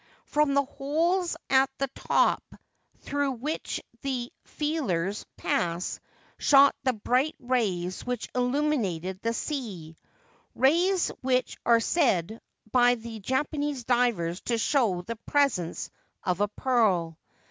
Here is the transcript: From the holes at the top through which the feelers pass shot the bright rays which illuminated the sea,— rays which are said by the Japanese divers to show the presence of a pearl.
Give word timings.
From 0.25 0.55
the 0.55 0.65
holes 0.65 1.37
at 1.51 1.69
the 1.77 1.85
top 1.93 2.41
through 3.01 3.33
which 3.33 3.79
the 4.01 4.33
feelers 4.45 5.27
pass 5.37 5.99
shot 6.39 6.73
the 6.81 6.93
bright 6.93 7.35
rays 7.39 8.03
which 8.03 8.27
illuminated 8.33 9.21
the 9.21 9.33
sea,— 9.35 9.95
rays 10.55 11.09
which 11.21 11.55
are 11.67 11.79
said 11.79 12.41
by 12.71 12.95
the 12.95 13.19
Japanese 13.19 13.83
divers 13.83 14.41
to 14.45 14.57
show 14.57 15.03
the 15.03 15.17
presence 15.27 15.91
of 16.23 16.41
a 16.41 16.47
pearl. 16.47 17.19